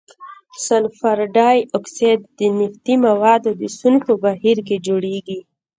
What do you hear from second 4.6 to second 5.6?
کې جوړیږي.